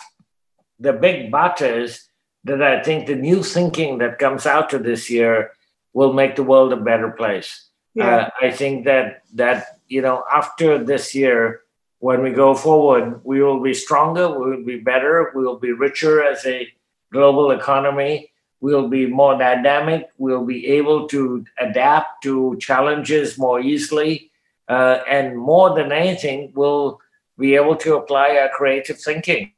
[0.80, 2.08] the big but is
[2.44, 5.52] that I think the new thinking that comes out of this year
[5.92, 7.68] will make the world a better place.
[7.94, 8.16] Yeah.
[8.16, 11.62] Uh, I think that that you know after this year,
[11.98, 15.72] when we go forward, we will be stronger, we will be better, we will be
[15.72, 16.68] richer as a
[17.12, 23.60] global economy, we will be more dynamic, we'll be able to adapt to challenges more
[23.60, 24.30] easily,
[24.68, 26.98] uh, and more than anything, we'll
[27.38, 29.51] be able to apply our creative thinking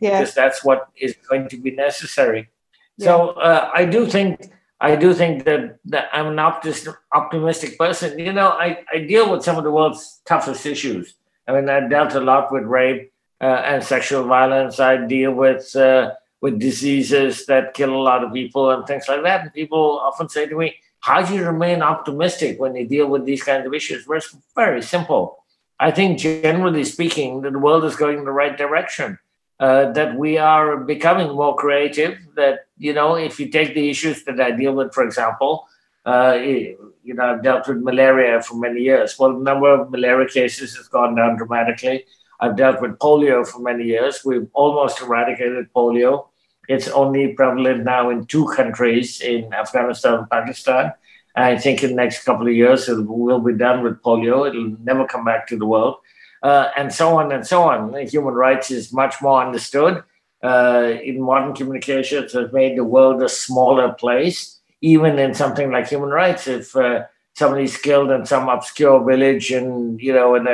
[0.00, 0.20] yeah.
[0.20, 2.48] because that's what is going to be necessary.
[2.96, 3.06] Yeah.
[3.06, 8.18] So uh, I do think I do think that, that I'm an optimistic, optimistic person.
[8.18, 11.14] You know, I, I deal with some of the world's toughest issues
[11.50, 14.78] I mean, I dealt a lot with rape uh, and sexual violence.
[14.78, 19.22] I deal with uh, with diseases that kill a lot of people and things like
[19.24, 19.42] that.
[19.42, 23.24] And people often say to me, "How do you remain optimistic when you deal with
[23.24, 25.44] these kinds of issues?" Well, it's very simple.
[25.80, 29.18] I think, generally speaking, that the world is going in the right direction.
[29.60, 32.16] Uh, that we are becoming more creative.
[32.34, 35.68] That you know, if you take the issues that I deal with, for example,
[36.06, 39.18] uh, you know, I've dealt with malaria for many years.
[39.18, 42.06] Well, the number of malaria cases has gone down dramatically.
[42.40, 44.22] I've dealt with polio for many years.
[44.24, 46.28] We've almost eradicated polio.
[46.68, 50.92] It's only prevalent now in two countries, in Afghanistan and Pakistan.
[51.36, 54.48] I think in the next couple of years, it will be done with polio.
[54.48, 55.96] It'll never come back to the world.
[56.42, 57.94] Uh, and so on and so on.
[58.06, 60.02] Human rights is much more understood.
[60.42, 65.88] Uh, in modern communications, has made the world a smaller place even in something like
[65.88, 70.46] human rights, if uh, somebody's killed in some obscure village in you know in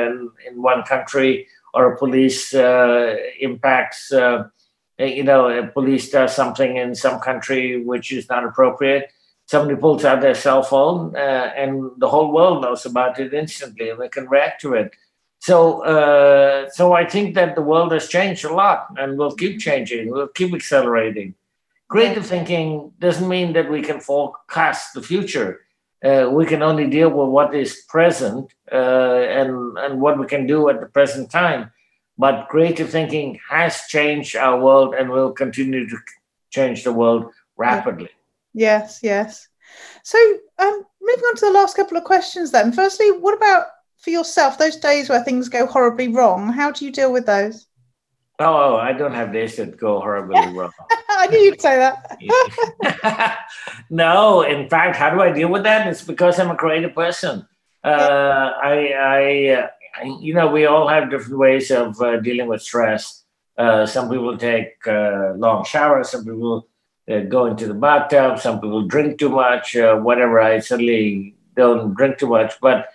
[0.47, 4.47] in one country, or a police uh, impacts, uh,
[4.99, 9.11] you know, a police does something in some country which is not appropriate.
[9.45, 13.89] Somebody pulls out their cell phone, uh, and the whole world knows about it instantly,
[13.89, 14.93] and they can react to it.
[15.39, 19.59] So, uh, so I think that the world has changed a lot, and will keep
[19.59, 20.11] changing.
[20.11, 21.35] We'll keep accelerating.
[21.87, 25.61] Creative thinking doesn't mean that we can forecast the future.
[26.03, 30.45] Uh, we can only deal with what is present uh, and, and what we can
[30.45, 31.71] do at the present time.
[32.17, 35.97] But creative thinking has changed our world and will continue to
[36.49, 38.09] change the world rapidly.
[38.53, 39.47] Yes, yes.
[40.03, 40.17] So,
[40.59, 42.71] um, moving on to the last couple of questions, then.
[42.71, 43.67] Firstly, what about
[44.07, 46.47] for yourself, those days where things go horribly wrong?
[46.47, 47.67] How do you deal with those?
[48.39, 50.71] Oh, oh, I don't have days that go horribly wrong.
[51.09, 53.41] I knew you'd say that.
[53.89, 55.87] no, in fact, how do I deal with that?
[55.87, 57.45] It's because I'm a creative person.
[57.83, 62.61] Uh, I, I, I, you know, we all have different ways of uh, dealing with
[62.61, 63.25] stress.
[63.57, 66.11] Uh, some people take uh, long showers.
[66.11, 66.69] Some people
[67.11, 68.39] uh, go into the bathtub.
[68.39, 69.75] Some people drink too much.
[69.75, 70.39] Uh, whatever.
[70.39, 72.87] I certainly don't drink too much, but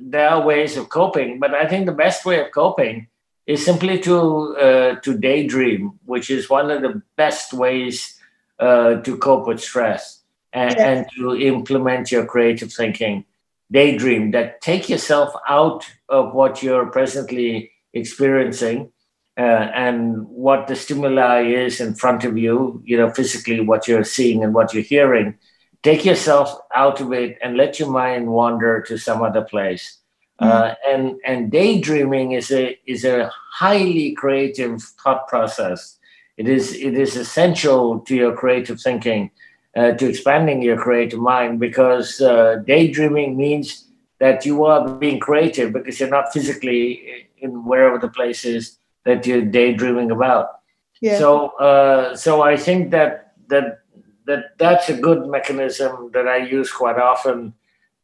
[0.00, 1.38] there are ways of coping.
[1.38, 3.08] But I think the best way of coping
[3.46, 8.18] is simply to uh, to daydream, which is one of the best ways
[8.58, 10.22] uh, to cope with stress
[10.52, 13.24] and, and, to implement your creative thinking.
[13.70, 18.92] Daydream that take yourself out of what you're presently experiencing
[19.38, 22.82] uh, and what the stimuli is in front of you.
[22.84, 25.38] You know, physically what you're seeing and what you're hearing.
[25.82, 29.98] Take yourself out of it and let your mind wander to some other place
[30.38, 35.98] uh, and and daydreaming is a is a highly creative thought process.
[36.36, 39.30] It is it is essential to your creative thinking,
[39.76, 43.86] uh, to expanding your creative mind because uh, daydreaming means
[44.20, 49.26] that you are being creative because you're not physically in wherever the place is that
[49.26, 50.60] you're daydreaming about.
[51.00, 51.18] Yeah.
[51.18, 53.80] So uh, so I think that that
[54.28, 57.54] that that's a good mechanism that I use quite often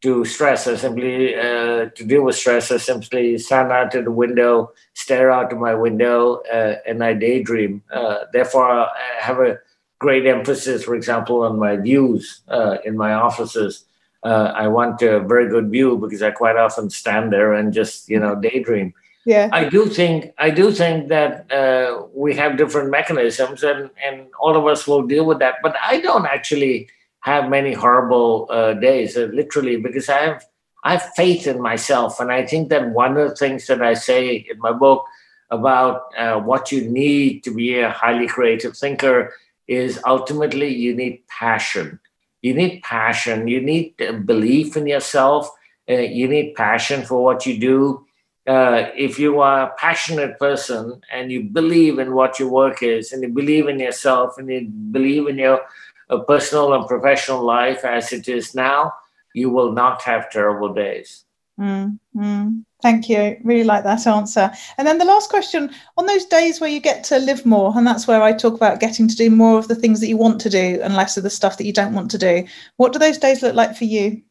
[0.01, 0.67] to stress.
[0.67, 2.71] I simply uh, to deal with stress.
[2.71, 7.13] I simply stand out to the window, stare out to my window, uh, and I
[7.13, 7.83] daydream.
[7.93, 9.59] Uh, therefore, I have a
[9.99, 13.85] great emphasis, for example, on my views uh, in my offices.
[14.23, 18.09] Uh, I want a very good view because I quite often stand there and just
[18.09, 18.93] you know daydream.
[19.25, 24.27] Yeah, I do think I do think that uh, we have different mechanisms, and and
[24.39, 25.55] all of us will deal with that.
[25.63, 26.89] But I don't actually
[27.21, 30.45] have many horrible uh, days, uh, literally, because I have
[30.83, 33.95] I have faith in myself, and I think that one of the things that I
[33.95, 35.03] say in my book
[35.49, 39.33] about uh, what you need to be a highly creative thinker
[39.67, 41.99] is ultimately you need passion.
[42.43, 43.47] You need passion.
[43.47, 43.95] You need
[44.27, 45.49] belief in yourself.
[45.89, 48.04] Uh, you need passion for what you do
[48.47, 53.11] uh, if you are a passionate person and you believe in what your work is
[53.11, 55.61] and you believe in yourself and you believe in your
[56.09, 58.93] uh, personal and professional life as it is now,
[59.33, 61.25] you will not have terrible days.
[61.59, 62.65] Mm.
[62.81, 63.37] Thank you.
[63.43, 64.51] Really like that answer.
[64.77, 67.87] And then the last question on those days where you get to live more, and
[67.87, 70.39] that's where I talk about getting to do more of the things that you want
[70.41, 72.45] to do and less of the stuff that you don't want to do.
[72.77, 74.21] What do those days look like for you?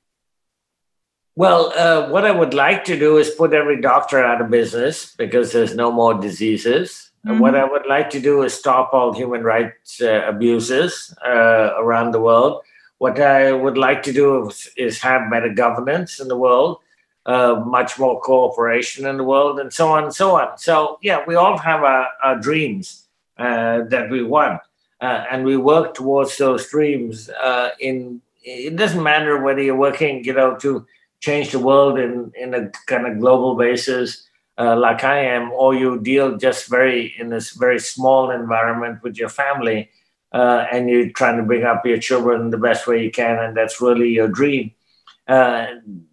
[1.37, 5.14] Well, uh, what I would like to do is put every doctor out of business
[5.16, 7.11] because there's no more diseases.
[7.26, 7.41] Mm-hmm.
[7.41, 12.12] What I would like to do is stop all human rights uh, abuses uh, around
[12.12, 12.62] the world.
[12.99, 16.78] What I would like to do is, is have better governance in the world,
[17.26, 20.57] uh, much more cooperation in the world, and so on and so on.
[20.59, 23.09] So, yeah, we all have our, our dreams
[23.39, 24.61] uh, that we want,
[25.01, 27.28] uh, and we work towards those dreams.
[27.80, 30.87] in it doesn't matter whether you're working, you know, to
[31.27, 34.09] change the world in, in a kind of global basis
[34.57, 39.16] uh, like I am, or you deal just very in this very small environment with
[39.16, 39.91] your family,
[40.33, 43.57] uh, and you're trying to bring up your children the best way you can, and
[43.57, 44.72] that's really your dream.
[45.27, 45.66] Uh,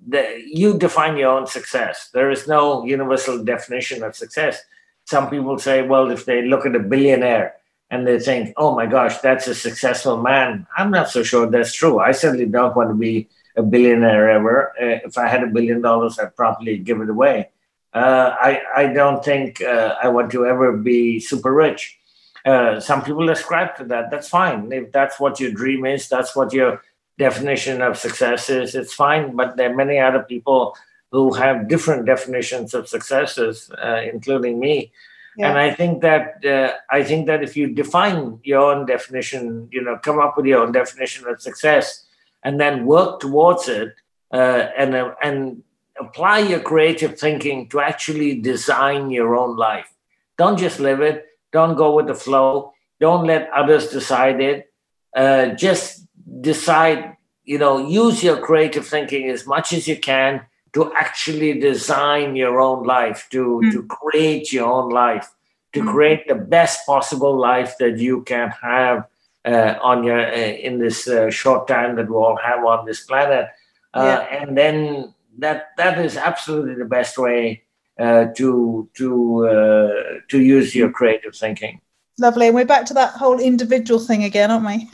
[0.08, 2.10] the, you define your own success.
[2.14, 4.62] There is no universal definition of success.
[5.06, 7.56] Some people say, well, if they look at a billionaire
[7.90, 11.74] and they think, oh my gosh, that's a successful man, I'm not so sure that's
[11.74, 12.00] true.
[12.00, 14.74] I certainly don't want to be a billionaire ever.
[14.82, 17.50] Uh, if I had a billion dollars, I'd probably give it away.
[17.94, 22.00] Uh, I, I don't think uh, I want to ever be super rich.
[22.46, 24.10] Uh, some people ascribe to that.
[24.10, 24.72] That's fine.
[24.72, 26.82] If that's what your dream is, that's what your
[27.18, 29.36] definition of success is, it's fine.
[29.36, 30.76] But there are many other people
[31.12, 34.92] who have different definitions of successes, uh, including me.
[35.38, 35.50] Yeah.
[35.50, 39.82] And I think that uh, I think that if you define your own definition, you
[39.82, 42.06] know, come up with your own definition of success,
[42.44, 43.94] and then work towards it
[44.34, 45.64] uh, and, uh, and
[46.00, 49.94] apply your creative thinking to actually design your own life.
[50.38, 54.72] Don't just live it, don't go with the flow, don't let others decide it.
[55.16, 56.08] Uh, just
[56.40, 60.42] decide, you know, use your creative thinking as much as you can
[60.74, 63.72] to actually design your own life, to, mm.
[63.72, 65.30] to create your own life,
[65.74, 65.92] to mm.
[65.92, 69.06] create the best possible life that you can have
[69.46, 70.36] on your uh,
[70.68, 73.48] in this uh, short time that we all have on this planet,
[73.96, 74.20] yeah.
[74.20, 77.64] and then that that is absolutely the best way
[78.00, 81.82] to to to use your creative thinking.
[82.20, 84.90] Lovely, and we're back to that whole individual thing again, aren't we?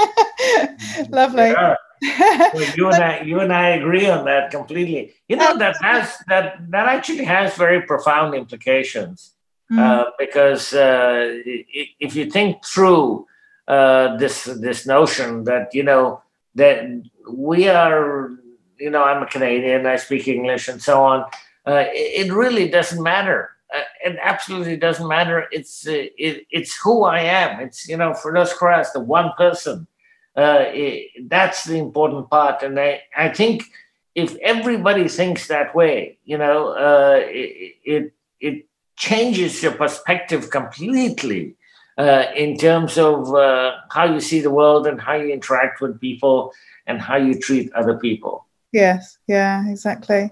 [1.09, 1.49] Lovely.
[1.49, 1.75] Yeah.
[2.53, 5.13] well, you and I, you and I agree on that completely.
[5.27, 9.33] You know that has that that actually has very profound implications
[9.71, 9.79] mm.
[9.79, 11.41] uh, because uh,
[11.99, 13.25] if you think through
[13.67, 16.21] uh, this this notion that you know
[16.55, 16.85] that
[17.29, 18.31] we are
[18.79, 21.25] you know I'm a Canadian, I speak English, and so on.
[21.65, 23.49] Uh, it, it, really doesn't matter.
[23.75, 25.47] Uh, it absolutely doesn't matter.
[25.51, 27.59] It's uh, it, it's who I am.
[27.59, 29.87] It's you know Firdaus Kharas, the one person.
[30.35, 33.63] Uh, it, that's the important part, and I I think
[34.15, 38.65] if everybody thinks that way, you know, uh, it, it it
[38.95, 41.55] changes your perspective completely
[41.97, 45.99] uh, in terms of uh, how you see the world and how you interact with
[45.99, 46.53] people
[46.85, 48.45] and how you treat other people.
[48.71, 50.29] Yes, yeah, exactly.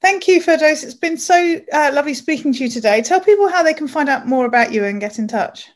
[0.00, 0.84] Thank you, Firdaus.
[0.84, 3.02] It's been so uh, lovely speaking to you today.
[3.02, 5.70] Tell people how they can find out more about you and get in touch.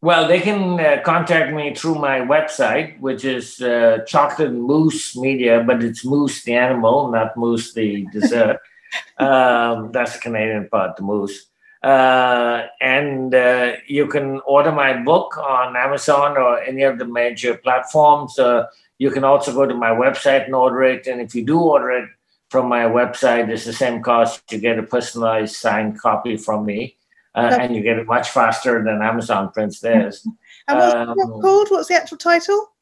[0.00, 5.64] Well, they can uh, contact me through my website, which is uh, Chocolate Moose Media,
[5.66, 8.60] but it's Moose the animal, not Moose the dessert.
[9.18, 11.46] um, that's the Canadian part, the moose.
[11.84, 17.58] Uh, and uh, you can order my book on Amazon or any of the major
[17.58, 18.38] platforms.
[18.38, 18.66] Uh,
[18.96, 21.06] you can also go to my website and order it.
[21.06, 22.08] And if you do order it
[22.48, 24.50] from my website, it's the same cost.
[24.50, 26.96] You get a personalized signed copy from me,
[27.34, 30.26] uh, and you get it much faster than Amazon prints theirs.
[30.68, 31.68] and what's um, called?
[31.70, 32.74] What's the actual title?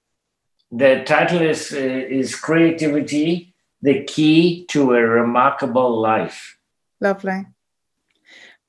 [0.73, 6.59] the title is uh, is creativity, the key to a remarkable life.
[7.01, 7.47] Lovely.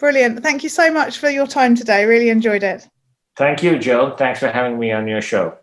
[0.04, 0.43] Brilliant.
[0.43, 2.04] Thank you so much for your time today.
[2.04, 2.89] Really enjoyed it.
[3.38, 4.14] Thank you, Jo.
[4.18, 5.58] Thanks for having me on your show.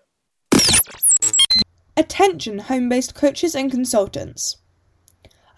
[1.95, 4.57] Attention, home based coaches and consultants.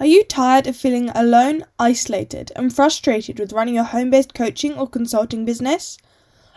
[0.00, 4.76] Are you tired of feeling alone, isolated, and frustrated with running your home based coaching
[4.76, 5.96] or consulting business?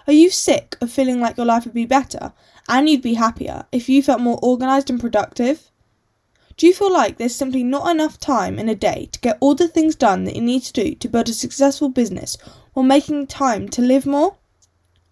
[0.07, 2.33] Are you sick of feeling like your life would be better
[2.67, 5.69] and you'd be happier if you felt more organised and productive?
[6.57, 9.55] Do you feel like there's simply not enough time in a day to get all
[9.55, 12.37] the things done that you need to do to build a successful business
[12.71, 14.37] while making time to live more?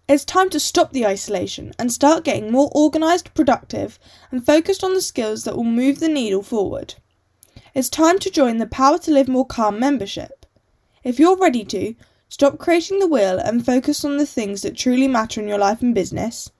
[0.08, 3.98] It's time to stop the isolation and start getting more organised, productive,
[4.30, 6.94] and focused on the skills that will move the needle forward.
[7.74, 10.46] It's time to join the Power to Live More Calm membership.
[11.02, 11.94] If you're ready to,
[12.30, 15.82] stop creating the wheel and focus on the things that truly matter in your life
[15.82, 16.50] and business.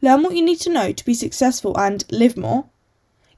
[0.00, 2.66] Learn what you need to know to be successful and live more.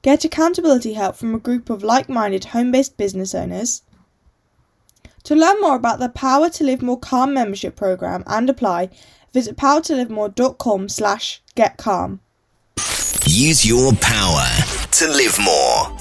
[0.01, 3.83] Get accountability help from a group of like minded home based business owners.
[5.23, 8.89] To learn more about the Power to Live More Calm membership program and apply,
[9.31, 12.21] visit powertolivemore.com slash get calm.
[13.27, 14.47] Use your power
[14.91, 16.00] to live more.